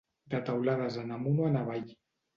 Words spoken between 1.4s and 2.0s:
o en avall.